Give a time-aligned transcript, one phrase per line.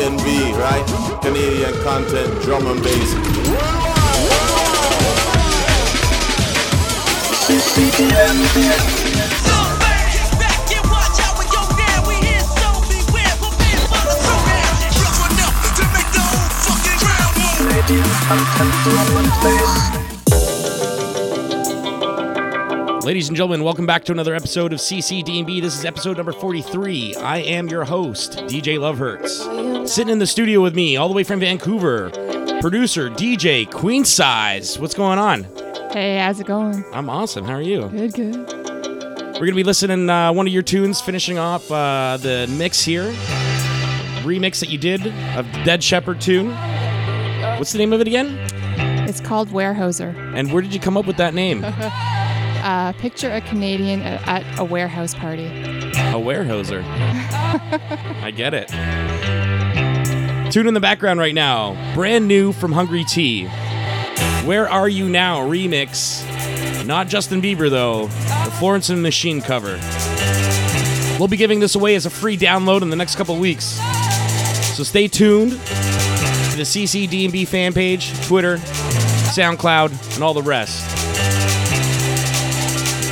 [0.00, 1.20] CCDNB, right?
[1.20, 3.14] Canadian content, drum and bass.
[23.04, 25.60] Ladies and gentlemen, welcome back to another episode of CCDB.
[25.60, 27.16] This is episode number 43.
[27.16, 29.39] I am your host, DJ Love Hurts.
[29.86, 32.10] Sitting in the studio with me, all the way from Vancouver,
[32.60, 34.78] producer DJ Queensyze.
[34.78, 35.44] What's going on?
[35.92, 36.84] Hey, how's it going?
[36.92, 37.44] I'm awesome.
[37.44, 37.88] How are you?
[37.88, 38.36] Good, good.
[38.36, 42.82] We're going to be listening uh, one of your tunes, finishing off uh, the mix
[42.82, 43.12] here.
[44.22, 46.54] Remix that you did of Dead Shepherd tune.
[47.58, 48.38] What's the name of it again?
[49.08, 50.14] It's called Warehouser.
[50.34, 51.64] And where did you come up with that name?
[52.60, 55.46] Uh, picture a Canadian at, at a warehouse party.
[56.12, 56.82] A warehouser.
[56.86, 58.70] I get it.
[60.50, 61.94] Tune in the background right now.
[61.94, 63.46] Brand new from Hungry T.
[64.44, 66.26] Where Are You Now remix.
[66.84, 68.06] Not Justin Bieber, though.
[68.06, 69.78] The Florence and Machine cover.
[71.20, 73.78] We'll be giving this away as a free download in the next couple weeks.
[74.74, 75.56] So stay tuned to
[76.56, 80.84] the CCDB fan page, Twitter, SoundCloud, and all the rest.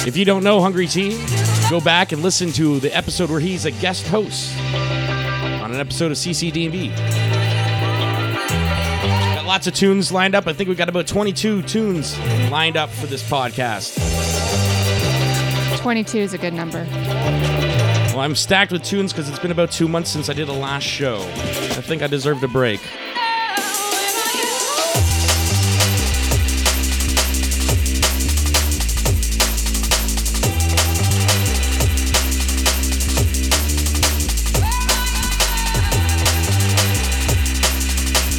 [0.09, 1.25] If you don't know Hungry T,
[1.71, 4.57] go back and listen to the episode where he's a guest host
[5.63, 7.28] on an episode of CCDB.
[9.49, 10.47] Lots of tunes lined up.
[10.47, 12.19] I think we've got about 22 tunes
[12.51, 13.97] lined up for this podcast.
[15.81, 16.87] 22 is a good number.
[16.93, 20.53] Well, I'm stacked with tunes because it's been about two months since I did a
[20.53, 21.23] last show.
[21.23, 22.81] I think I deserved a break.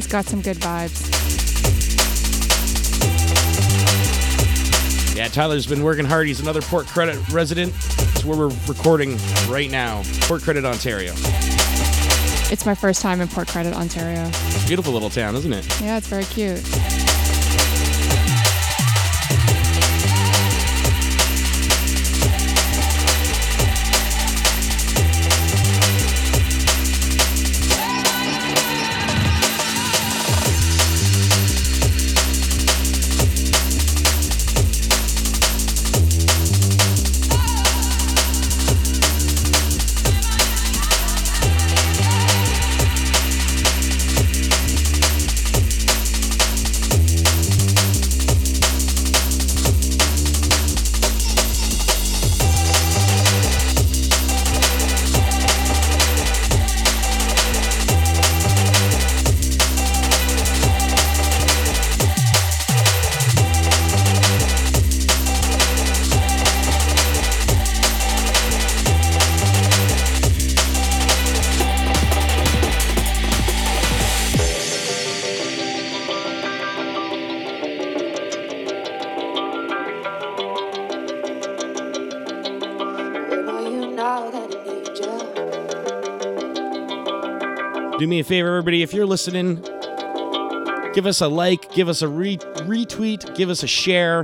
[0.09, 1.07] Got some good vibes.
[5.15, 6.27] Yeah, Tyler's been working hard.
[6.27, 7.73] He's another Port Credit resident.
[7.73, 9.17] It's where we're recording
[9.47, 10.01] right now.
[10.21, 11.13] Port Credit, Ontario.
[12.51, 14.23] It's my first time in Port Credit, Ontario.
[14.65, 15.81] Beautiful little town, isn't it?
[15.81, 16.63] Yeah, it's very cute.
[88.09, 88.81] Me a favor, everybody.
[88.81, 89.61] If you're listening,
[90.93, 94.23] give us a like, give us a re- retweet, give us a share.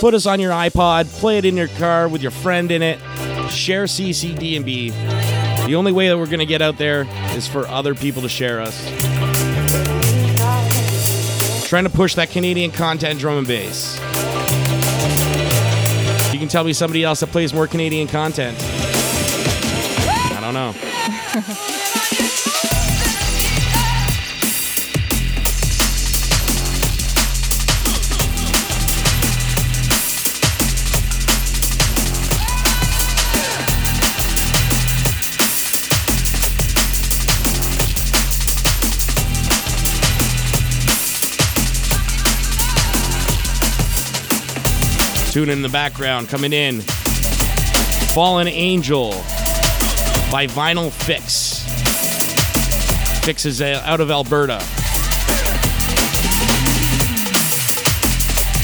[0.00, 2.98] Put us on your iPod, play it in your car with your friend in it.
[3.50, 4.90] Share CCD&B.
[4.90, 7.06] The only way that we're going to get out there
[7.36, 8.76] is for other people to share us.
[11.68, 13.96] Trying to push that Canadian content drum and bass.
[16.32, 18.56] You can tell me somebody else that plays more Canadian content.
[20.32, 21.52] I don't know.
[45.36, 46.80] Tune in the background coming in.
[48.14, 49.10] Fallen Angel
[50.32, 51.62] by Vinyl Fixx.
[53.20, 54.58] Fixx is uh, out of Alberta.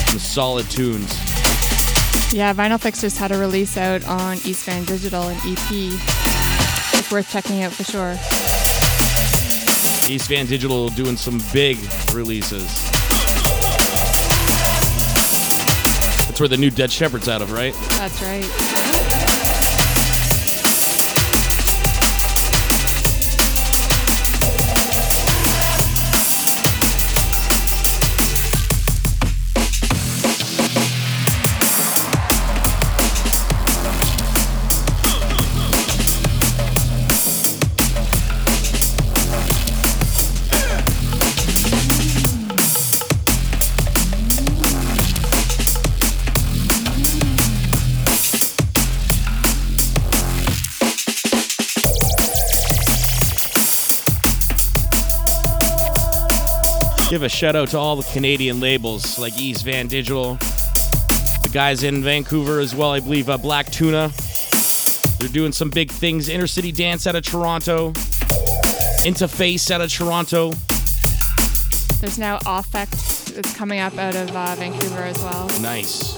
[0.06, 1.12] Some solid tunes.
[2.32, 5.68] Yeah, Vinyl Fixx just had a release out on East Van Digital, an EP.
[6.94, 8.12] It's worth checking out for sure.
[10.10, 11.76] East Van Digital doing some big
[12.14, 12.91] releases.
[16.32, 17.74] That's where the new Dead Shepherd's out of, right?
[17.90, 18.71] That's right.
[57.12, 61.82] Give a shout out to all the Canadian labels like East Van Digital, the guys
[61.82, 62.92] in Vancouver as well.
[62.92, 64.10] I believe uh, Black Tuna.
[65.18, 66.30] They're doing some big things.
[66.30, 67.92] Inner City Dance out of Toronto.
[69.02, 70.52] Interface out of Toronto.
[72.00, 72.92] There's now Affect
[73.34, 75.48] that's coming up out of uh, Vancouver as well.
[75.60, 76.16] Nice.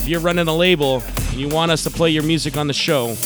[0.00, 2.74] If you're running a label and you want us to play your music on the
[2.74, 3.16] show,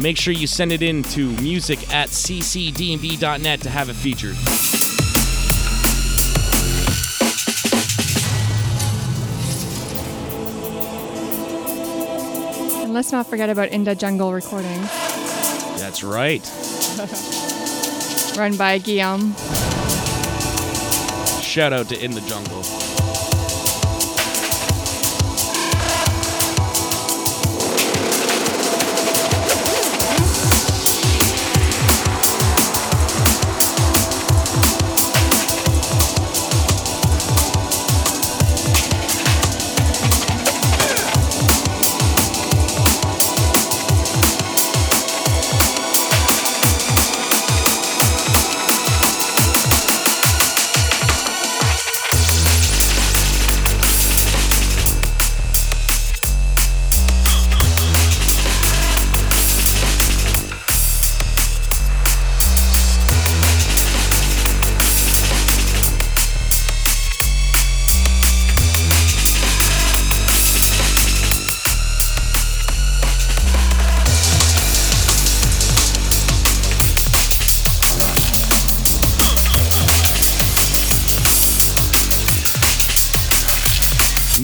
[0.00, 4.36] make sure you send it in to music at ccdnb.net to have it featured.
[12.82, 14.88] And let's not forget about Inda Jungle Recordings,
[15.80, 16.42] That's right.
[18.36, 19.34] run by Guillaume.
[21.40, 22.93] Shout out to In the Jungle.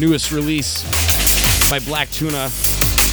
[0.00, 0.82] Newest release
[1.68, 2.44] by Black Tuna.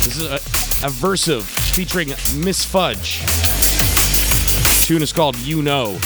[0.06, 0.39] This is a,
[0.88, 1.42] Aversive
[1.75, 2.07] featuring
[2.42, 3.19] Miss Fudge.
[4.86, 6.00] Tune is called You Know.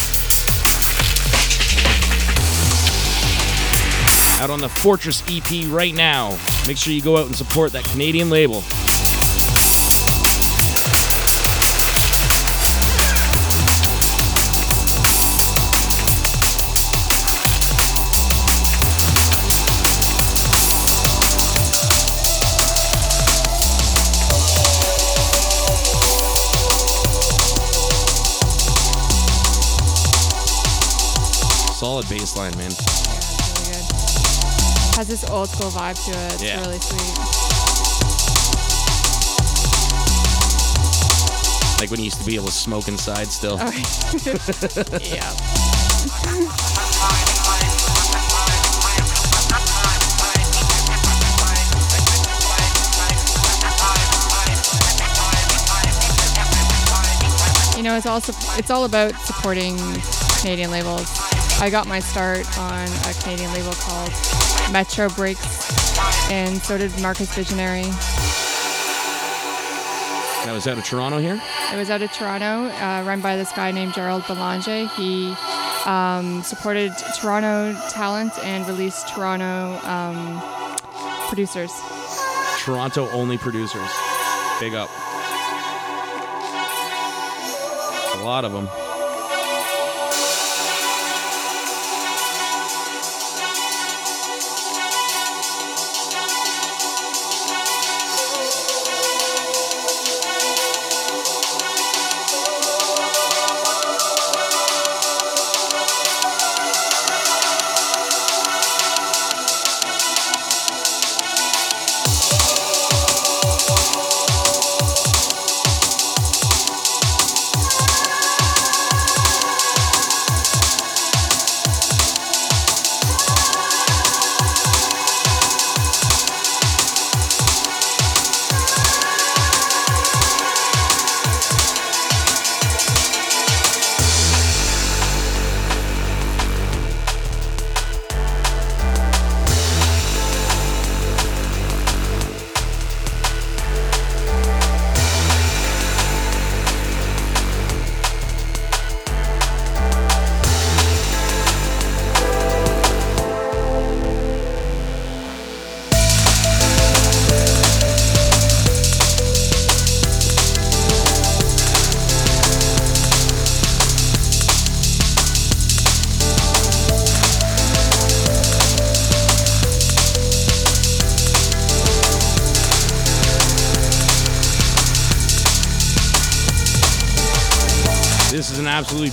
[4.42, 6.36] Out on the Fortress EP right now.
[6.66, 8.64] Make sure you go out and support that Canadian label.
[32.02, 32.72] Solid bass line, man.
[32.72, 32.78] Yeah,
[33.62, 33.92] really good.
[34.98, 36.34] Has this old school vibe to it.
[36.34, 36.60] It's Yeah.
[36.62, 37.18] really sweet.
[41.80, 43.58] Like when you used to be able to smoke inside still.
[43.60, 43.72] Oh,
[45.02, 45.32] yeah.
[57.78, 59.76] You know, it's also it's all about supporting
[60.42, 61.31] Canadian labels.
[61.62, 64.10] I got my start on a Canadian label called
[64.72, 67.84] Metro Breaks, and so did Marcus Visionary.
[70.44, 71.40] That was out of Toronto here.
[71.72, 74.88] It was out of Toronto, uh, run by this guy named Gerald Belanger.
[74.96, 75.36] He
[75.86, 80.42] um, supported Toronto talent and released Toronto um,
[81.28, 81.72] producers.
[82.58, 83.88] Toronto only producers.
[84.60, 84.90] Big up.
[88.16, 88.68] A lot of them.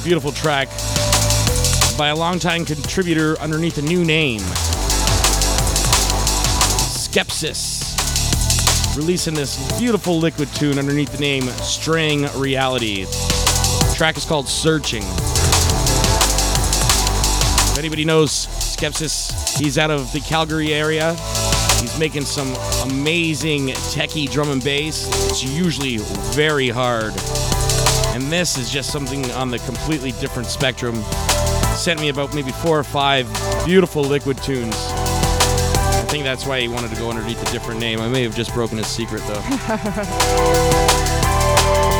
[0.04, 0.68] Beautiful track
[1.98, 4.40] by a longtime contributor underneath a new name.
[6.94, 7.96] Skepsis.
[8.96, 13.04] Releasing this beautiful liquid tune underneath the name Straying Reality.
[13.04, 15.02] The track is called Searching.
[17.72, 21.14] If anybody knows Skepsis, he's out of the Calgary area.
[21.80, 22.54] He's making some
[22.90, 25.06] amazing techie drum and bass.
[25.28, 25.98] It's usually
[26.34, 27.14] very hard.
[28.18, 30.96] And this is just something on the completely different spectrum.
[31.76, 33.28] Sent me about maybe four or five
[33.64, 34.74] beautiful liquid tunes.
[34.74, 38.00] I think that's why he wanted to go underneath a different name.
[38.00, 39.40] I may have just broken his secret though.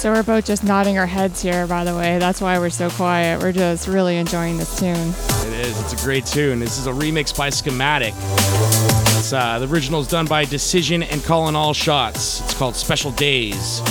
[0.00, 2.18] So we're both just nodding our heads here, by the way.
[2.18, 3.42] That's why we're so quiet.
[3.42, 4.96] We're just really enjoying this tune.
[4.96, 5.78] It is.
[5.78, 6.58] It's a great tune.
[6.58, 8.14] This is a remix by Schematic.
[8.16, 12.42] It's, uh, the original is done by DCision and Collin All-Shotz.
[12.42, 13.82] It's called Special Days.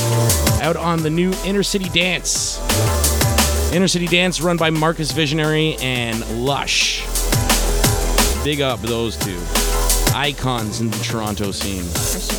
[0.63, 2.57] Out on the new Inner City Dance.
[3.71, 7.05] Inner City Dance run by Marcus Visionary and Lush.
[8.43, 9.39] Big up those two.
[10.15, 12.38] Icons in the Toronto scene.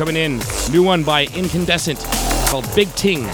[0.00, 0.40] Coming in.
[0.72, 1.98] New one by Incandescent
[2.48, 3.24] called Bigting.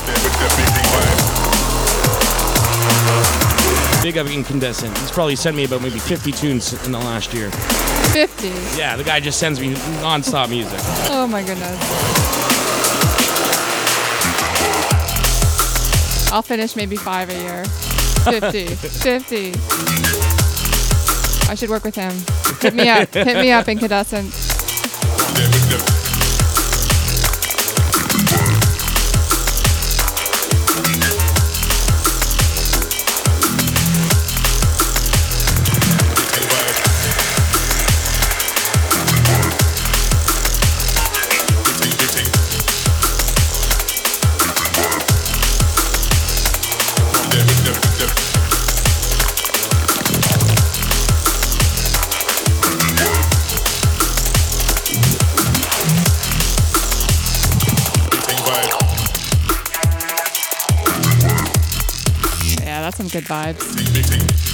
[4.02, 4.99] Big up Incandescent.
[4.99, 7.52] He's probably sent me about maybe 50 tunes in the last year.
[7.52, 8.49] 50.
[8.76, 10.80] Yeah, the guy just sends me non-stop music.
[11.08, 11.78] Oh my goodness.
[16.32, 17.64] I'll finish maybe five a year.
[18.25, 18.66] 50.
[18.75, 19.52] 50.
[21.49, 22.12] I should work with him.
[22.61, 23.14] Hit me up.
[23.14, 24.46] Hit me up, Incandescent.
[63.26, 64.46] Vibes.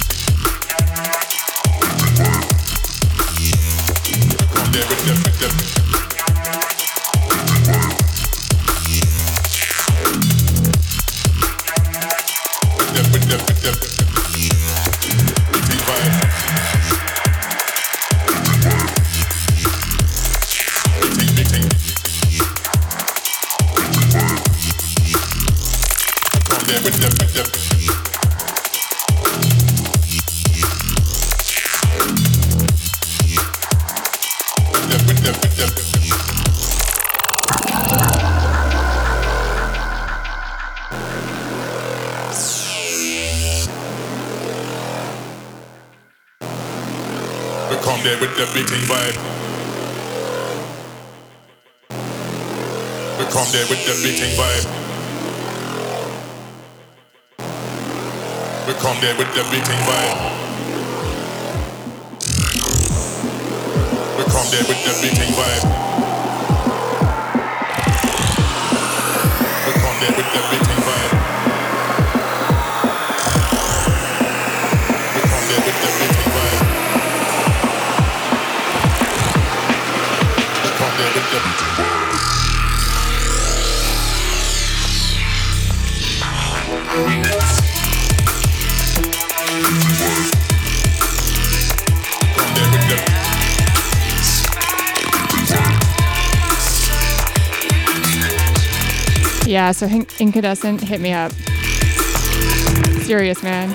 [58.83, 60.19] Come there with the beating vibe.
[64.17, 65.63] We come there with the beating vibe.
[69.65, 70.72] We come there with the beating
[99.53, 101.31] Yeah, so Incandescent hit me up.
[103.03, 103.69] Serious, man.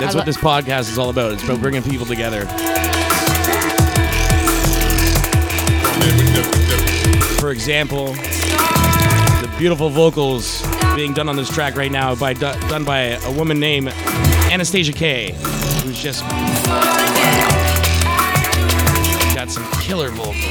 [0.00, 1.34] That's what this podcast is all about.
[1.34, 2.46] It's about bringing people together.
[7.36, 10.62] For example, the beautiful vocals
[10.96, 13.88] being done on this track right now by done by a woman named
[14.50, 15.32] Anastasia K,
[15.82, 16.22] who's just
[19.34, 20.43] got some killer vocals.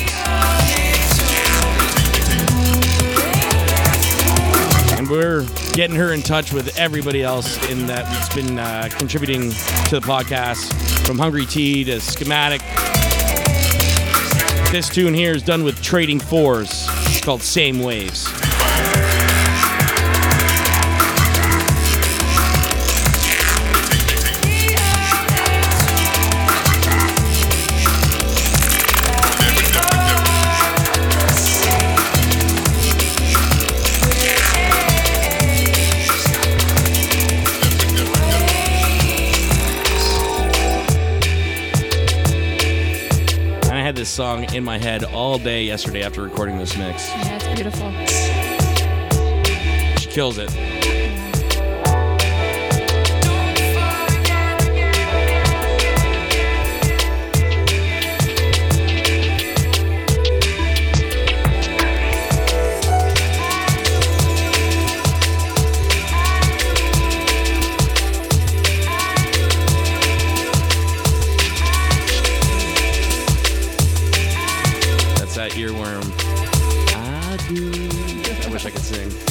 [5.03, 9.51] And we're getting her in touch with everybody else in that that's been uh, contributing
[9.89, 10.71] to the podcast,
[11.05, 12.61] from Hungry T to Schematic.
[14.71, 16.87] This tune here is done with Trading Fours.
[17.07, 18.52] It's called Same Waves.
[44.13, 47.09] Song in my head all day yesterday after recording this mix.
[47.09, 47.91] Yeah, it's beautiful.
[49.97, 50.72] She kills it.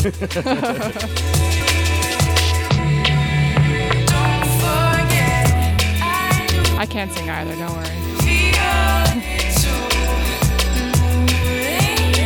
[0.04, 0.08] I
[6.90, 7.86] can't sing either, don't worry.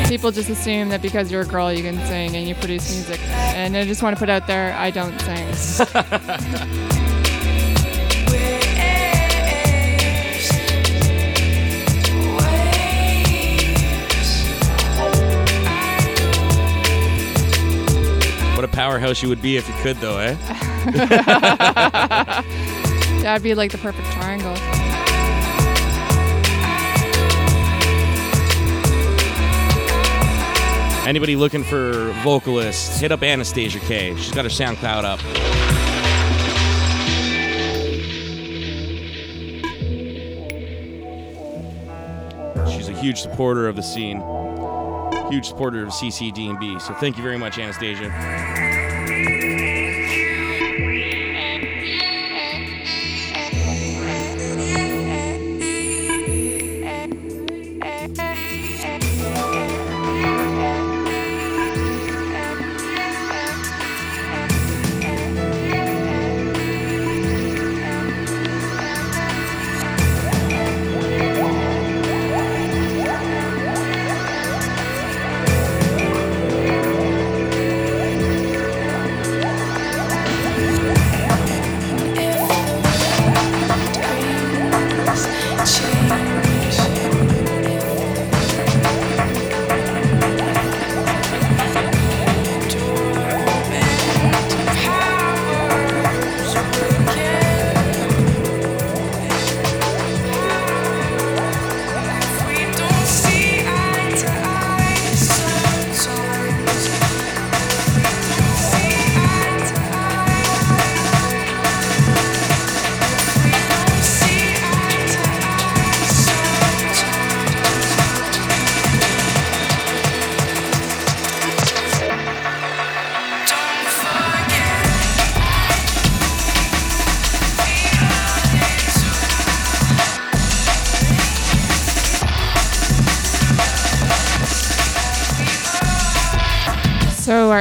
[0.09, 3.21] People just assume that because you're a girl, you can sing and you produce music.
[3.29, 6.93] And I just want to put out there, I don't sing.
[18.77, 20.35] powerhouse you would be if you could, though, eh?
[23.23, 24.55] That'd be like the perfect triangle.
[31.09, 34.15] Anybody looking for vocalists, hit up Anastasia K.
[34.17, 35.21] She's got her SoundCloud up.
[42.69, 44.21] She's a huge supporter of the scene,
[45.31, 46.79] huge supporter of CCD&B.
[46.81, 48.86] So thank you very much, Anastasia.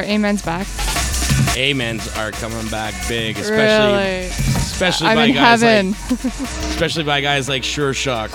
[0.02, 0.66] Amen's back.
[1.56, 4.26] Amens are coming back big, especially really?
[4.26, 5.92] especially I'm by guys heaven.
[5.92, 6.24] like
[6.70, 8.30] especially by guys like Sure Shock.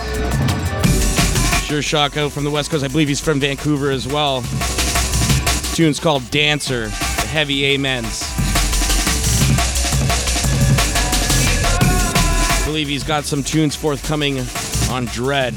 [1.66, 2.84] Sure Shock out from the West Coast.
[2.84, 4.42] I believe he's from Vancouver as well.
[4.42, 6.88] This tune's called Dancer.
[6.88, 8.24] The heavy amens.
[12.62, 14.40] I believe he's got some tunes forthcoming
[14.90, 15.56] on Dread.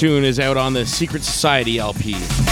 [0.00, 2.49] Tune is out on the Secret Society LP.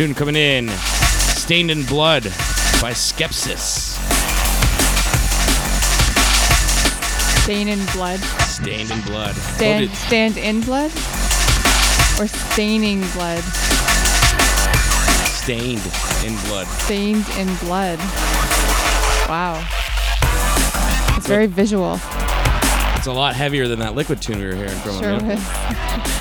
[0.00, 0.66] Tune coming in.
[0.70, 2.22] Stained in Blood
[2.80, 3.98] by Skepsis.
[7.42, 8.18] Stained in blood.
[8.18, 9.34] Stained in Blood.
[9.34, 10.90] Stand, stand in blood?
[12.18, 13.44] Or staining blood?
[15.34, 15.82] Stained
[16.24, 16.66] in Blood.
[16.66, 17.98] Stained in blood.
[19.28, 19.62] Wow.
[21.18, 22.00] It's very visual.
[22.96, 26.16] It's a lot heavier than that liquid tune we were hearing from Sure him.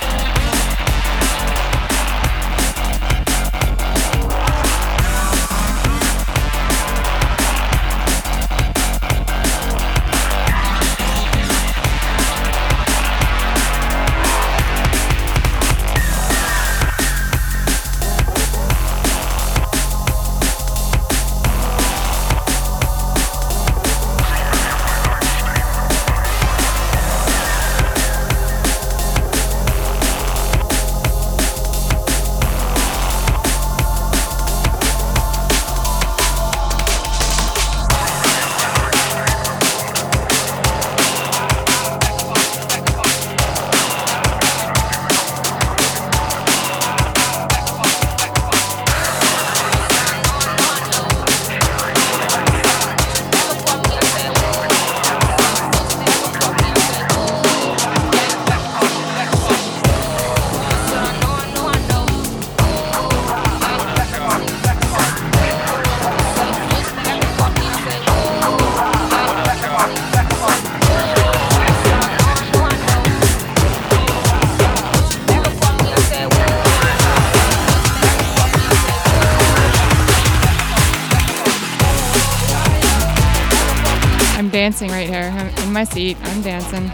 [85.79, 86.17] my seat.
[86.23, 86.91] I'm dancing.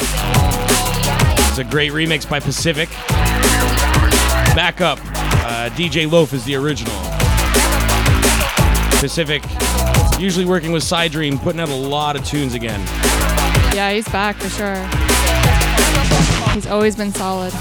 [1.50, 2.88] It's a great remix by Pacific.
[4.54, 5.00] Back up.
[5.02, 6.93] Uh, DeJ Loaf is the original.
[9.00, 9.41] Pacific,
[10.19, 12.80] usually working with Side Dream, putting out a lot of tunes again.
[13.74, 14.78] Yeah, he's back for sure.
[16.54, 17.54] He's always been solid.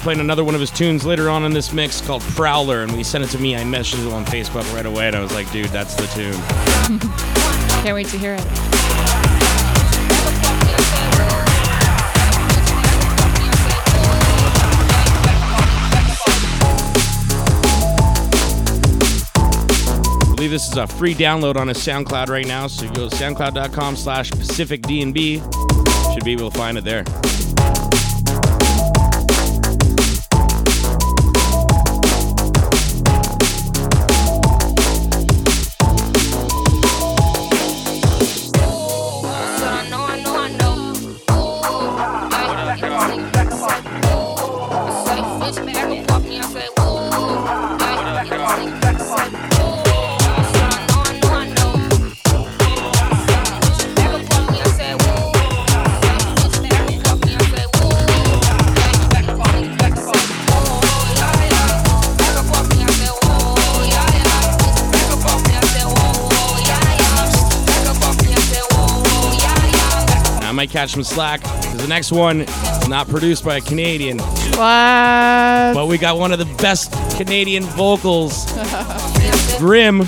[0.00, 2.98] playing another one of his tunes later on in this mix called Prowler, and when
[2.98, 5.32] he sent it to me, I messaged him on Facebook right away, and I was
[5.32, 7.00] like, dude, that's the tune.
[7.82, 8.44] Can't wait to hear it.
[20.34, 22.66] Believe this is a free download on his SoundCloud right now.
[22.66, 26.14] So you go to soundcloud.com slash Pacific DNB.
[26.14, 27.04] Should be able to find it there.
[70.80, 75.74] Catch some slack because the next one is not produced by a Canadian, What?
[75.74, 78.46] but we got one of the best Canadian vocals,
[79.58, 80.06] Grimm.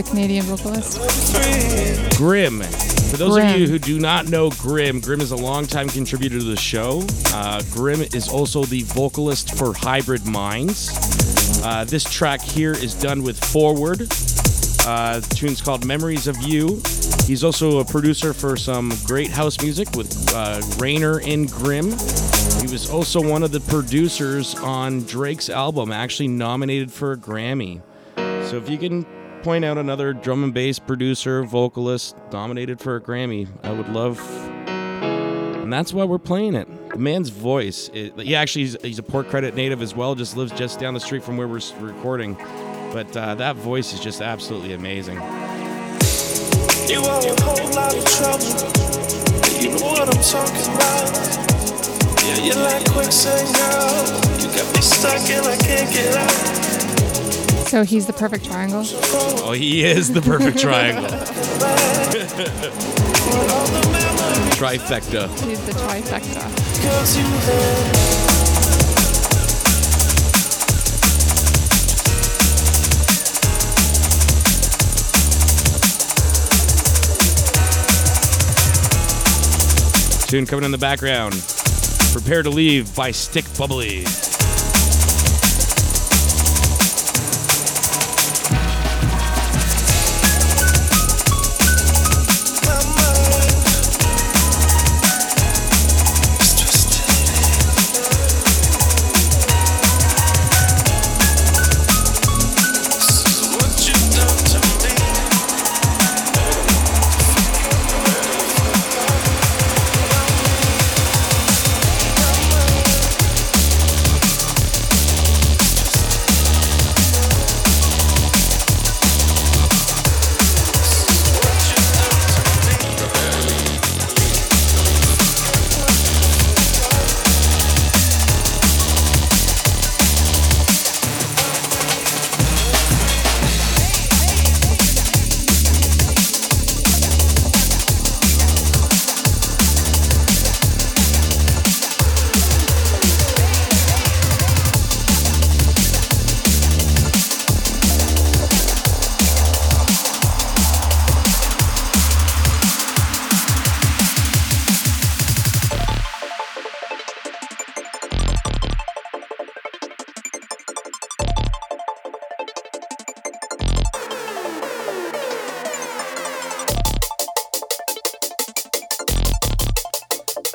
[0.00, 2.16] The Canadian vocalist?
[2.16, 2.62] Grimm.
[2.62, 6.44] For those of you who do not know Grimm, Grimm is a longtime contributor to
[6.44, 7.02] the show.
[7.34, 10.88] Uh, Grimm is also the vocalist for Hybrid Minds.
[11.62, 14.08] Uh, this track here is done with Fourward.
[14.86, 16.80] Uh, the tune's called Memories of You.
[17.26, 21.90] He's also a producer for some great house music with uh, Rainer and Grimm.
[21.90, 27.82] He was also one of the producers on Drake's album, actually nominated for a Grammy.
[28.16, 29.04] So if you can
[29.42, 34.20] point out another drum and bass producer, vocalist nominated for a Grammy, I would love.
[34.66, 36.68] And that's why we're playing it.
[36.90, 37.90] The man's voice.
[37.94, 40.14] It, he actually he's, he's a Port Credit native as well.
[40.14, 42.34] Just lives just down the street from where we're recording.
[42.92, 45.16] But uh, that voice is just absolutely amazing.
[46.88, 48.80] You are a whole lot of trouble.
[49.60, 51.40] You know what I'm talking about.
[52.24, 53.48] Yeah, you like quicksand.
[54.42, 56.59] You got me stuck and I can't get out.
[57.70, 58.82] So he's the perfect triangle.
[59.44, 61.04] Oh, he is the perfect triangle.
[64.58, 65.28] Trifecta.
[65.48, 66.42] He's the trifecta.
[66.82, 68.10] Cause you had
[80.26, 81.34] Tune coming in the background.
[82.12, 84.29] Prepare to leave by Stick Bubbly.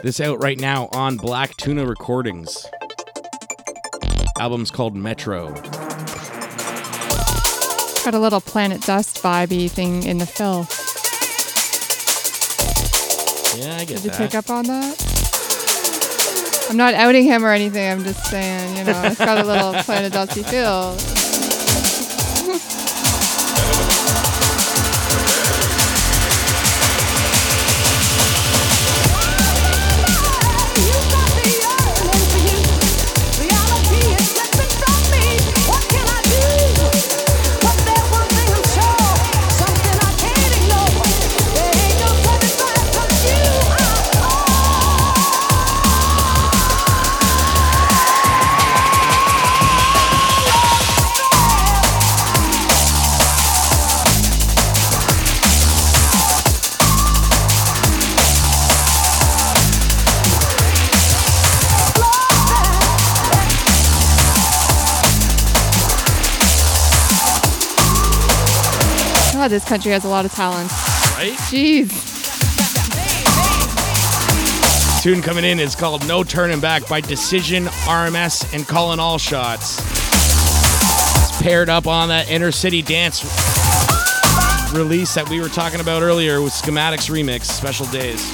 [0.06, 2.68] This out right now on Black Tuna Recordings.
[4.38, 5.52] Album's called Metro.
[8.04, 10.68] Got a little Planet Dust vibey thing in the fill.
[13.60, 16.68] Yeah, I get Did you pick up on that?
[16.70, 17.92] I'm not outing him or anything.
[17.92, 20.96] I'm just saying, you know, it's got a little Planet Dusty feel.
[69.56, 70.70] This country has a lot of talent.
[71.16, 71.32] Right?
[71.48, 71.90] Jeez.
[75.02, 79.80] Tune coming in is called No Turning Back by DCision, RMS, and Collin All-Shotz.
[81.30, 83.24] It's paired up on that Inner City Dance
[84.74, 88.30] release that we were talking about earlier with Schematics Remix, Special Days.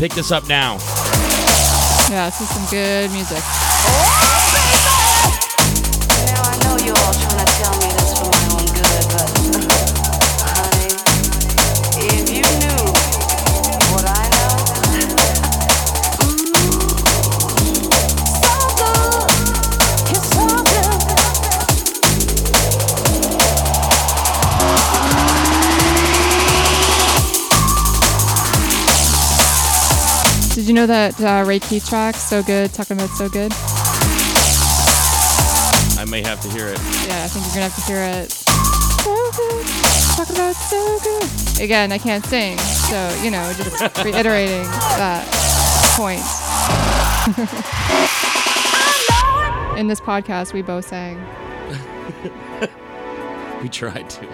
[0.00, 0.78] Pick this up now.
[2.10, 4.43] Yeah, this is some good music.
[30.54, 33.52] Did you know that uh, Ray Keith track, So Good, talking about So Good?
[35.98, 36.78] I may have to hear it.
[37.08, 38.30] Yeah, I think you're gonna have to hear it.
[38.30, 39.66] So good,
[40.16, 41.60] talking about so good.
[41.60, 44.62] Again, I can't sing, so you know, just reiterating
[44.96, 45.26] that
[45.96, 46.22] point.
[49.78, 51.18] In this podcast, we both sang.
[53.62, 54.26] We tried to.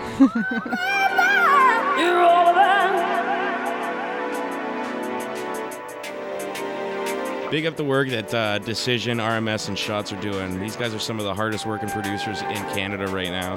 [7.51, 10.61] Big up the work that uh, DCision, RMS, and Shotz are doing.
[10.61, 13.57] These guys are some of the hardest working producers in Canada right now.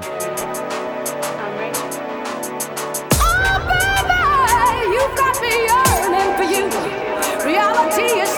[6.44, 6.68] You.
[7.46, 8.33] Reality is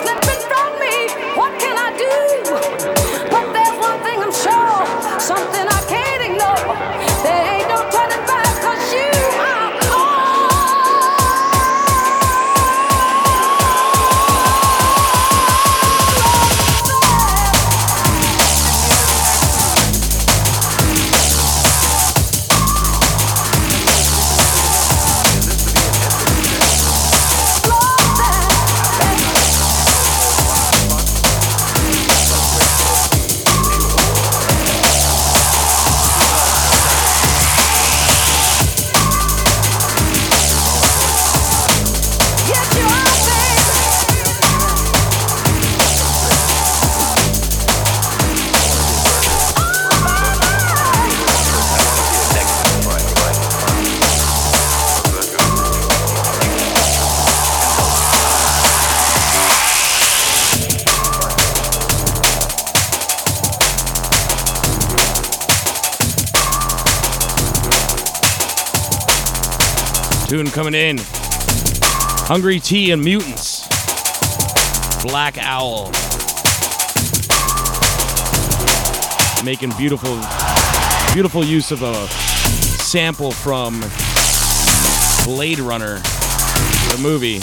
[70.27, 70.97] Tune coming in.
[72.27, 73.65] Hungry T and Mutants.
[75.01, 75.85] Black Owl.
[79.45, 80.19] Making beautiful,
[81.13, 83.79] beautiful use of a sample from
[85.23, 87.39] Blade Runner, the movie.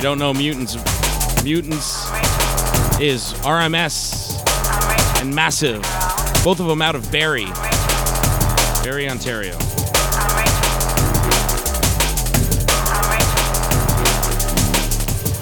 [0.00, 0.76] You don't know Mutants.
[1.44, 2.06] Mutants
[3.02, 4.40] is RMS
[5.20, 5.82] and Massive.
[6.42, 7.44] Both of them out of Barrie.
[8.82, 9.58] Barrie, Ontario.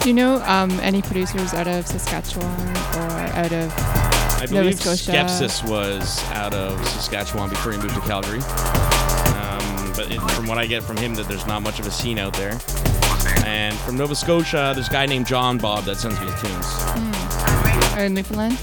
[0.01, 4.81] Do you know um, any producers out of Saskatchewan or out of I Nova believe
[4.81, 5.11] Scotia?
[5.11, 8.39] Skepsis was out of Saskatchewan before he moved to Calgary.
[8.39, 11.91] Um, but it, from what I get from him, that there's not much of a
[11.91, 12.59] scene out there.
[13.45, 16.65] And from Nova Scotia, there's a guy named John Bob that sends me his tunes.
[16.65, 17.99] Hmm.
[17.99, 18.53] Or in Newfoundland.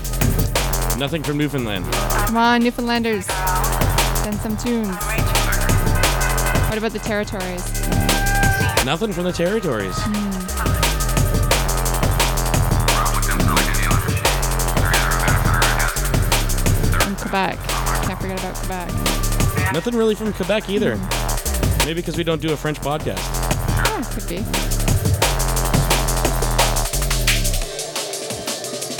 [0.98, 1.84] Nothing from Newfoundland.
[1.92, 3.24] Come on, Newfoundlanders.
[4.22, 4.96] Send some tunes.
[6.68, 7.64] What about the territories?
[8.84, 9.94] Nothing from the territories.
[9.98, 11.06] Hmm.
[17.06, 17.58] And Quebec.
[18.06, 19.72] Can't forget about Quebec.
[19.72, 20.96] Nothing really from Quebec either.
[20.96, 21.86] Hmm.
[21.86, 23.45] Maybe because we don't do a French podcast.
[24.16, 24.36] Could be.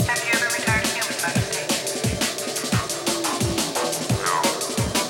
[0.05, 1.73] Have you ever retired human by mistake?
[4.21, 4.43] No.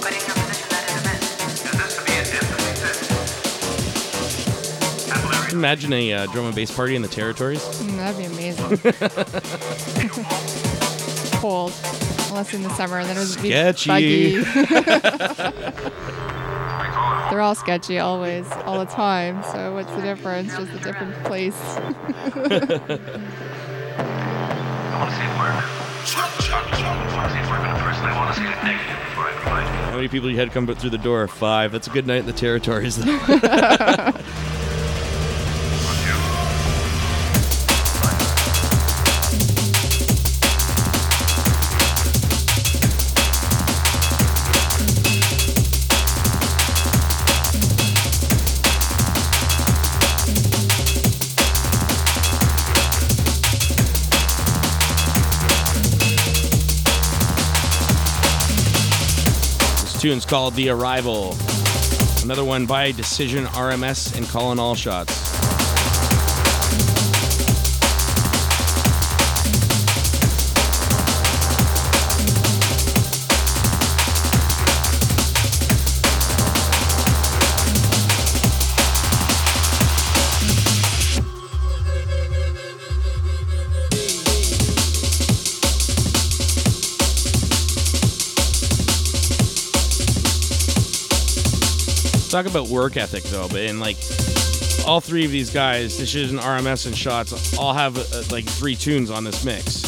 [0.00, 1.26] But in your position, that is a myth.
[1.50, 2.72] Is this to be indefinitely
[5.58, 7.64] Imagine a uh, drum and bass party in the territories.
[7.64, 8.78] Mm, that'd be amazing.
[11.40, 11.72] Cold.
[12.28, 13.88] Unless in the summer, then it was be Sketchy.
[13.88, 14.44] buggy.
[17.36, 19.42] They're all sketchy always, all the time.
[19.52, 20.56] So what's the difference?
[20.56, 21.54] Just a different place.
[21.76, 21.82] I
[24.96, 25.52] want to see it work.
[25.52, 26.24] I
[27.14, 28.04] want to see it work in a person.
[28.06, 29.84] I want to see it negative before I provide it.
[29.90, 31.28] How many people you had come through the door?
[31.28, 31.72] Five.
[31.72, 32.96] That's a good night in the territories.
[60.06, 61.34] tune's called The Arrival.
[62.22, 65.25] Another one by DCision RMS and Collin All-Shotz.
[92.36, 93.96] Talk about work ethic though, but in like
[94.86, 99.10] all three of these guys, DCision, RMS, and Shotz, all have uh, like three tunes
[99.10, 99.82] on this mix,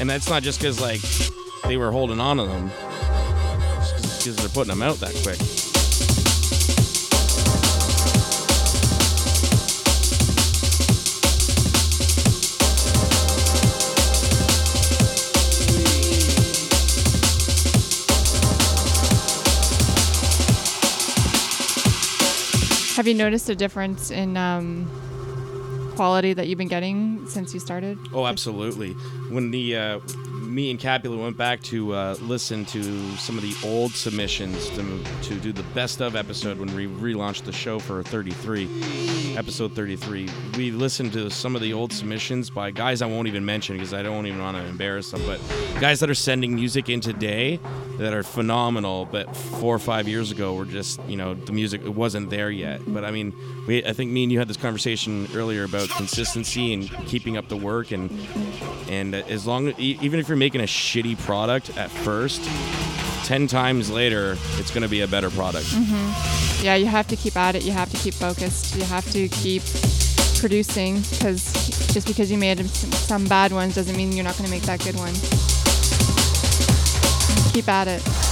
[0.00, 1.02] and that's not just because like
[1.64, 2.68] they were holding on to them,
[4.16, 5.55] because they're putting them out that quick.
[23.06, 24.90] Have you noticed a difference in um,
[25.94, 28.00] quality that you've been getting since you started?
[28.12, 28.94] Oh, absolutely.
[29.30, 30.00] When the uh,
[30.56, 35.04] me and Capula went back to uh, listen to some of the old submissions to,
[35.20, 40.26] to do the best of episode when we relaunched the show for 33, episode 33,
[40.56, 43.92] we listened to some of the old submissions by guys I won't even mention because
[43.92, 45.38] I don't even want to embarrass them, but
[45.78, 47.60] guys that are sending music in today
[47.98, 51.82] that are phenomenal, but four or five years ago were just, you know, the music
[51.82, 52.80] it wasn't there yet.
[52.86, 53.34] But I mean,
[53.66, 57.48] we I think me and you had this conversation earlier about consistency and keeping up
[57.48, 58.10] the work and
[58.88, 62.42] and as long even if you're making a shitty product at first,
[63.24, 65.66] 10 times later it's going to be a better product.
[65.66, 66.64] Mm-hmm.
[66.64, 67.64] Yeah, you have to keep at it.
[67.64, 68.76] You have to keep focused.
[68.76, 69.62] You have to keep
[70.38, 71.52] producing because
[71.92, 74.82] just because you made some bad ones doesn't mean you're not going to make that
[74.84, 75.14] good one.
[77.52, 78.25] Keep at it.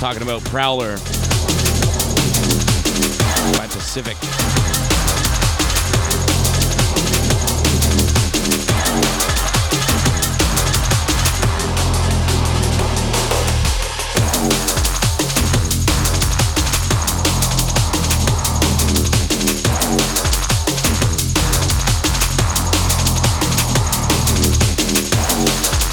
[0.00, 0.96] talking about Prowler
[3.52, 4.16] by Pacific.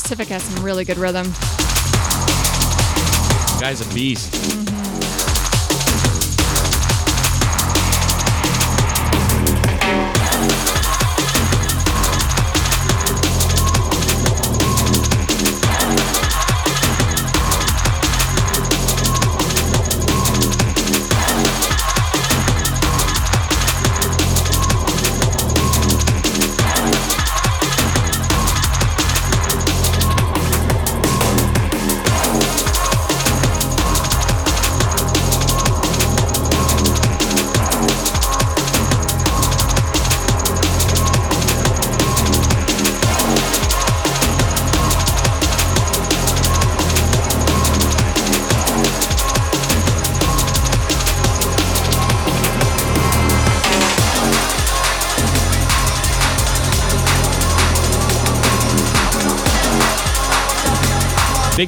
[0.02, 1.34] Pacific has some really good rhythm.
[3.60, 4.32] Guy's a beast.
[4.32, 4.77] Big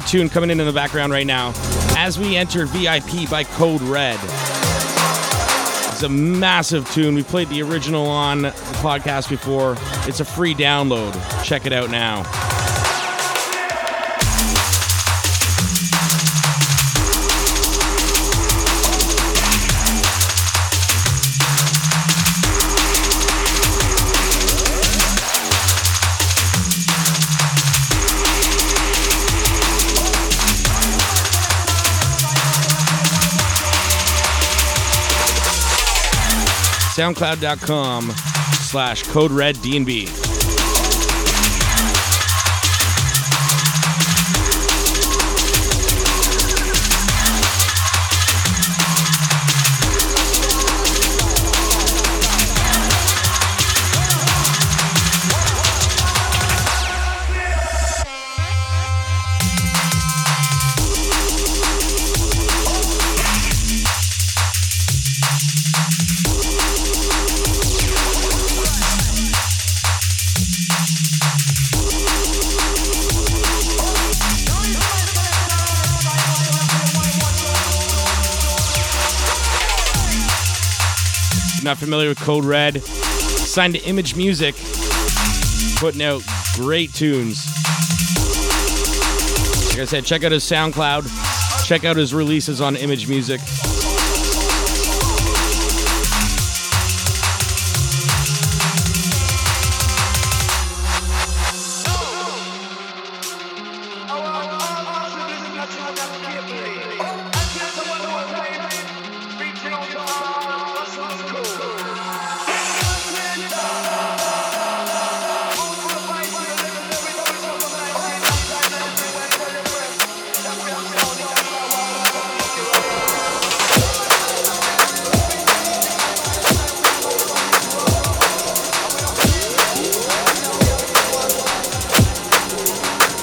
[0.10, 1.54] tune coming in in the background right now
[1.96, 4.20] as we enter VIP by Code Red.
[5.92, 7.14] It's a massive tune.
[7.14, 8.50] We played the original on the
[8.82, 9.78] podcast before.
[10.08, 11.14] It's a free download.
[11.44, 12.24] Check it out now.
[37.00, 40.39] soundcloud.com slash code red dnb
[81.70, 84.56] not familiar with Code Red, signed to Image Music,
[85.76, 86.24] putting out
[86.56, 87.46] great tunes.
[89.70, 93.40] Like I said, check out his SoundCloud, check out his releases on Image Music.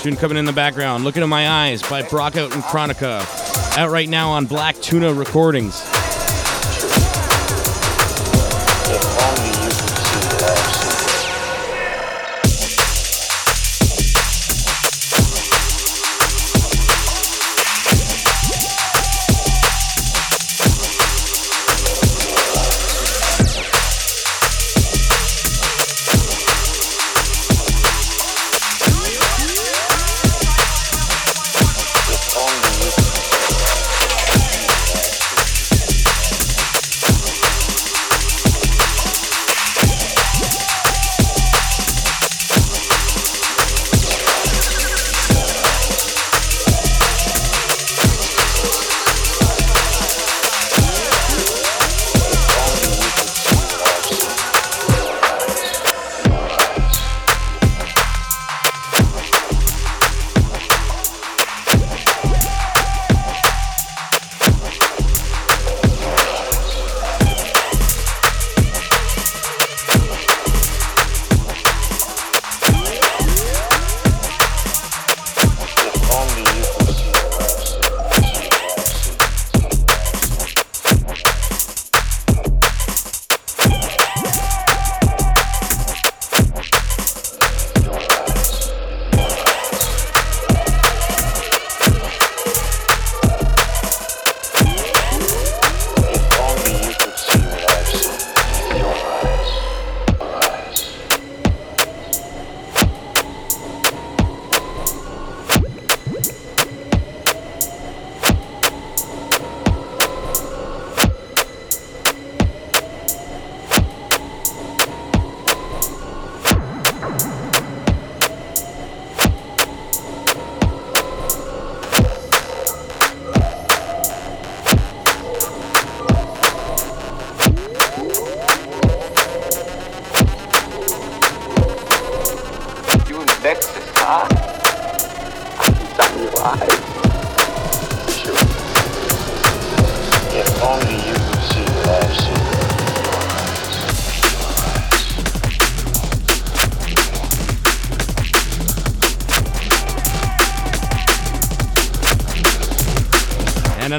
[0.07, 1.02] Tune coming in the background.
[1.02, 3.26] Looking in my eyes by Brockout and Cronica.
[3.76, 5.95] Out right now on Black Tuna Recordings.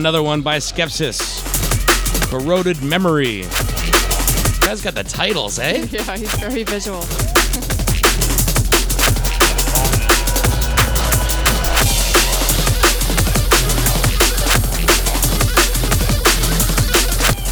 [0.08, 1.44] Another one by Skepsis.
[2.30, 3.42] Corroded Memory.
[4.62, 5.86] Guy's got the titles, eh?
[5.92, 7.02] Yeah, he's very visual.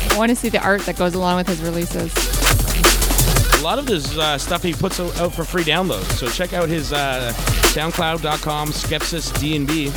[0.10, 2.14] I want to see the art that goes along with his releases.
[3.60, 6.04] A lot of this uh, stuff he puts out for free download.
[6.14, 7.34] So check out his uh,
[7.74, 9.92] SoundCloud.com Skepsis D&B.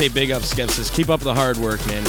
[0.00, 0.90] Say big up Skepsis.
[0.90, 2.02] Keep up the hard work, man.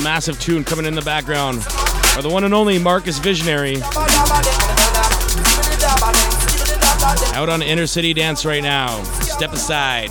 [0.00, 1.58] Massive tune coming in the background.
[2.16, 3.82] Are the one and only Marcus Visionary.
[7.34, 9.02] Out on Inner City Dance right now.
[9.02, 10.10] Step aside.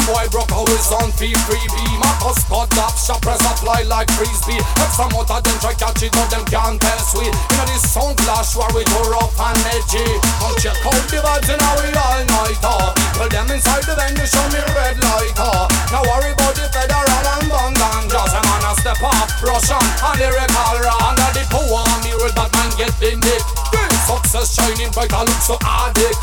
[0.07, 4.09] boy broke out his on fee free B Marcus got up, shop press fly like
[4.15, 4.61] frisbee.
[4.95, 7.85] Some out of them try catch it, but them can't tell sweet You know this
[7.91, 10.07] sound clash where we go rough and edgy.
[10.39, 12.95] Come check out the vibes and how we all night uh.
[12.95, 15.67] People them inside the venue show me red light uh.
[15.91, 17.75] Now worry about the federal and bun
[18.09, 22.71] just a man a step up, Russian and lyrical Under the power me with Batman
[22.79, 26.21] get in it Success shining bright, I look so addict.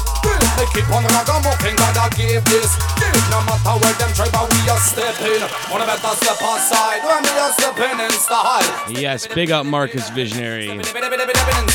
[0.57, 2.77] They keep on ragamuffin, God I give this.
[3.33, 5.41] No matter where them try, but we are stepping.
[5.71, 7.01] Wanna better step aside.
[7.01, 8.69] When we are stepping in style.
[8.89, 10.67] Yes, big up Marcus Visionary.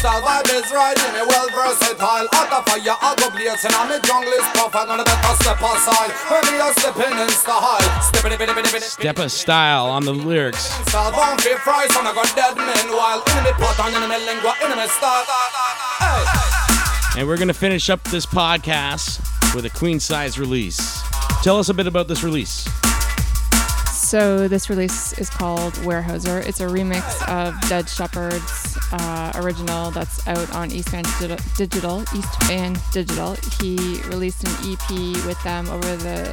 [0.06, 2.28] Vibe is right, in well versatile.
[2.32, 6.12] Out of fire, I go blazing I'm a jungle is wanna better step aside.
[6.30, 7.82] When we are stepping in style.
[8.80, 10.70] Step a style on the lyrics.
[10.88, 14.08] Style bomb free fries, and I got dead men While in the pot and in
[14.08, 15.95] the lingua, in the style
[17.16, 19.20] And we're going to finish up this podcast
[19.54, 21.00] with a Queensyze release.
[21.42, 22.68] Tell us a bit about this release.
[23.92, 26.38] So this release is called Warehouser.
[26.40, 32.02] It's a remix of Dead Shepherd's uh, original that's out on East Van Digital, Digital.
[32.14, 33.36] East Digital.
[33.60, 34.90] He released an EP
[35.26, 36.24] with them over the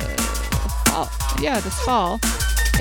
[0.87, 1.09] fall.
[1.39, 2.19] Yeah, this fall.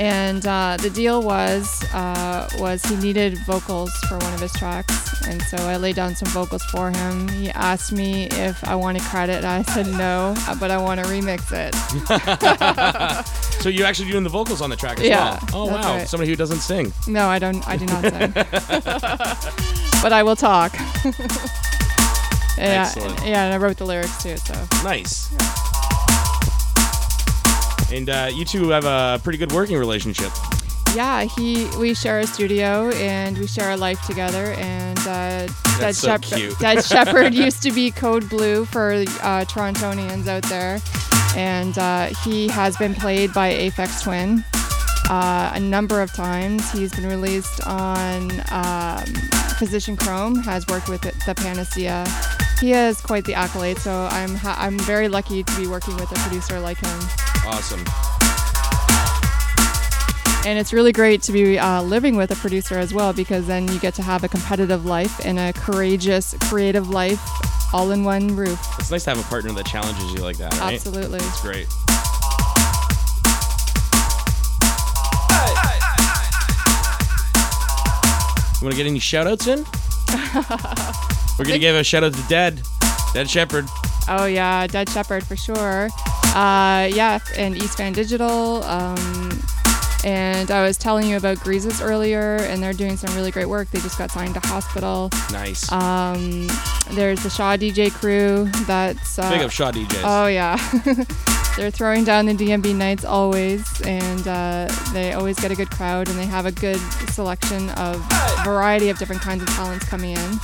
[0.00, 5.22] And uh, the deal was uh, was he needed vocals for one of his tracks,
[5.28, 7.28] and so I laid down some vocals for him.
[7.28, 9.44] He asked me if I wanted credit.
[9.44, 11.74] I said no, uh, but I want to remix it.
[13.62, 15.68] So you're actually doing the vocals on the track as Yeah, well.
[15.68, 16.08] Oh wow, right.
[16.08, 16.92] somebody who doesn't sing.
[17.06, 17.62] No, I don't.
[17.68, 18.32] I do not sing,
[20.02, 20.74] but I will talk.
[22.58, 23.20] yeah, Excellent.
[23.24, 24.36] yeah, and I wrote the lyrics too.
[24.38, 25.30] So Nice.
[27.92, 30.30] And uh, you two have a pretty good working relationship.
[30.96, 34.52] yeah, he we share a studio and we share a life together.
[34.58, 35.46] And uh,
[35.78, 36.58] Dead, so Shep- cute.
[36.58, 40.80] Dead Shepherd used to be Code Blue for uh, Torontonians out there,
[41.36, 44.42] and uh, he has been played by Aphex Twin.
[45.10, 46.70] Uh, a number of times.
[46.72, 49.04] He's been released on um,
[49.58, 52.06] Physician Chrome, has worked with the Panacea.
[52.60, 56.10] He has quite the accolade, so I'm ha- I'm very lucky to be working with
[56.12, 56.98] a producer like him.
[57.44, 57.84] Awesome.
[60.44, 63.68] And it's really great to be uh, living with a producer as well because then
[63.68, 67.20] you get to have a competitive life and a courageous, creative life
[67.72, 68.58] all in one roof.
[68.78, 70.74] It's nice to have a partner that challenges you like that, right?
[70.74, 71.18] Absolutely.
[71.18, 71.68] It's great.
[78.60, 79.58] You want to get any shout outs in?
[81.38, 82.62] We're going to give a shout out to Dead,
[83.12, 83.66] Dead Shepherd.
[84.08, 85.88] Oh yeah, Dead Shepherd for sure.
[86.34, 88.62] Uh, yeah, and East Van Digital.
[88.64, 89.42] Um,
[90.04, 93.70] and I was telling you about Greases earlier, and they're doing some really great work.
[93.70, 95.10] They just got signed to Hospital.
[95.30, 95.70] Nice.
[95.70, 96.48] Um,
[96.92, 98.48] there's the Shaw DJ crew.
[98.66, 100.02] That's uh, Big up Shaw DJs.
[100.04, 100.56] Oh yeah,
[101.56, 106.08] they're throwing down the DMB nights always, and uh, they always get a good crowd,
[106.08, 106.80] and they have a good
[107.10, 108.04] selection of
[108.44, 110.38] variety of different kinds of talents coming in.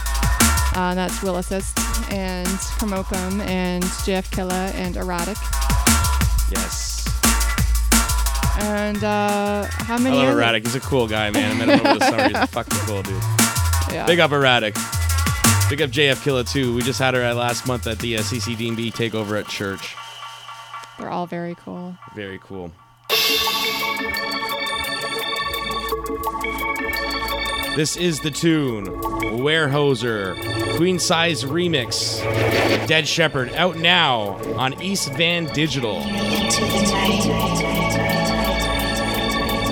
[0.75, 1.77] Uh, that's Will Assist
[2.13, 2.47] and
[2.79, 5.37] Promokum and JF Killa and Erratic.
[6.51, 7.05] Yes.
[8.61, 10.17] And uh, how I many?
[10.17, 10.65] love other- Erratic.
[10.65, 11.53] He's a cool guy, man.
[11.61, 12.29] I met him over the summer.
[12.29, 13.23] He's fucking cool, dude.
[13.93, 14.05] Yeah.
[14.07, 14.75] Big up Erratic.
[15.71, 16.75] Big up JF Killa, too.
[16.75, 19.95] We just had her at last month at the uh, CCDB takeover at church.
[20.99, 21.97] They're all very cool.
[22.17, 22.73] Very cool.
[27.79, 30.35] This is the tune Warehoser
[30.75, 32.19] Queensyze Remix
[32.89, 36.01] Dead Shepherd out now on East Van Digital.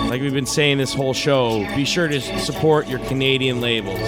[0.09, 3.99] Like we've been saying this whole show, be sure to support your Canadian labels.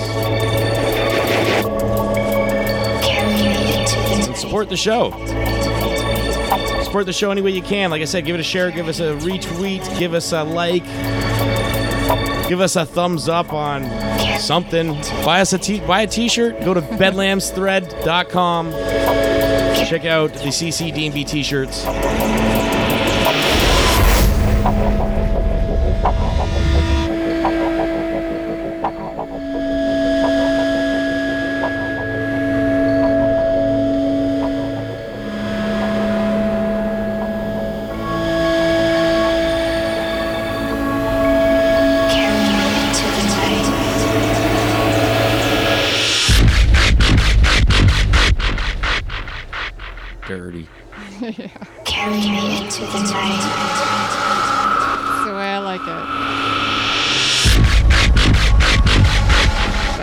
[4.23, 5.11] And support the show.
[6.85, 7.91] Support the show any way you can.
[7.91, 10.85] Like I said, give it a share, give us a retweet, give us a like,
[12.49, 13.85] give us a thumbs up on
[14.41, 14.95] something.
[15.25, 16.61] Buy us a t- buy a t-shirt.
[16.65, 18.73] Go to bedlamsthread.com.
[19.89, 21.85] Check out the CC DNB t-shirts.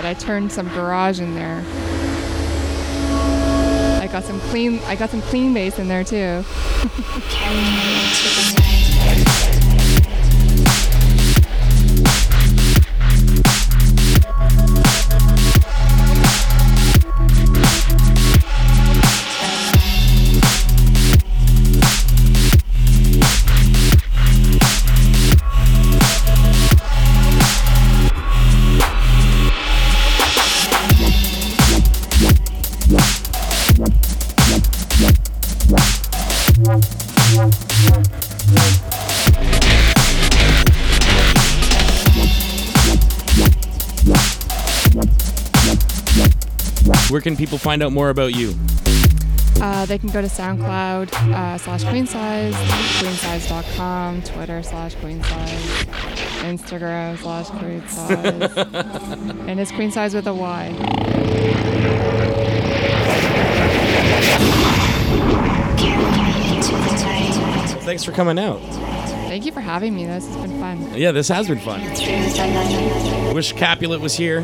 [0.06, 1.64] I turned some garage in there.
[4.02, 4.80] I got some clean.
[4.86, 6.44] I got some clean bass in there too.
[47.46, 48.56] people find out more about you?
[49.62, 52.54] Uh, they can go to SoundCloud uh, slash Queensyze,
[53.00, 55.86] Queensyze.com, Twitter slash Queensyze,
[56.42, 60.76] Instagram slash Queensyze, and it's Queensyze with a Y.
[65.78, 67.78] Carry me into the night.
[67.84, 68.62] Thanks for coming out.
[69.36, 70.06] Thank you for having me.
[70.06, 70.94] This has been fun.
[70.96, 71.82] Yeah, this has been fun.
[71.82, 73.34] Through the night.
[73.36, 74.44] Wish Capulet was here,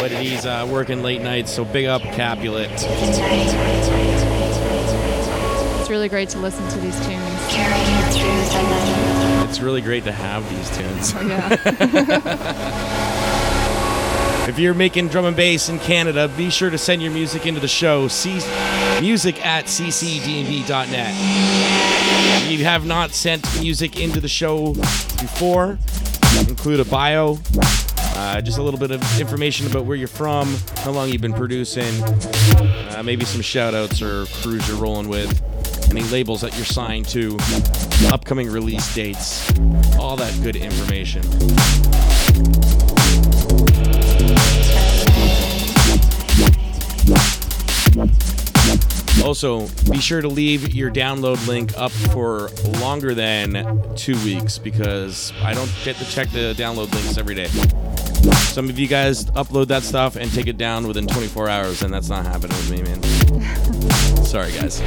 [0.00, 2.70] but he's uh, working late nights, so big up Capulet.
[5.80, 7.46] It's really great to listen to these tunes.
[7.48, 9.48] Carry me through the night.
[9.48, 11.14] It's really great to have these tunes.
[11.16, 12.78] Oh, yeah.
[14.48, 17.60] If you're making drum and bass in Canada, be sure to send your music into
[17.60, 18.08] the show.
[18.08, 18.40] C-
[19.00, 21.14] music at ccdnb.net.
[22.44, 25.78] If you have not sent music into the show before,
[26.48, 27.38] include a bio,
[28.14, 31.32] uh, just a little bit of information about where you're from, how long you've been
[31.32, 35.40] producing, uh, maybe some shout outs or crews you're rolling with,
[35.90, 37.38] any labels that you're signed to,
[38.12, 39.48] upcoming release dates,
[39.98, 41.22] all that good information.
[49.24, 52.50] Also, be sure to leave your download link up for
[52.80, 57.48] longer than two weeks because I don't get to check the download links every day.
[58.52, 61.92] Some of you guys upload that stuff and take it down within 24 hours, and
[61.92, 63.02] that's not happening with me, man.
[64.24, 64.80] Sorry, guys.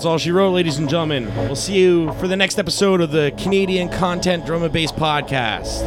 [0.00, 1.26] That's all she wrote, ladies and gentlemen.
[1.36, 5.82] We'll see you for the next episode of the Canadian Content Drum and Bass Podcast.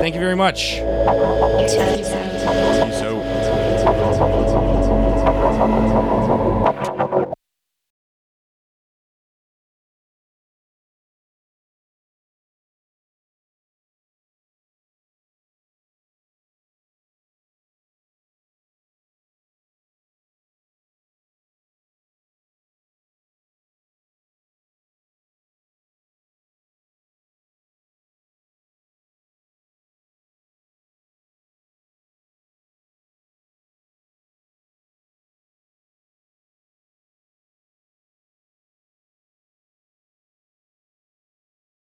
[0.00, 0.76] Thank you very much.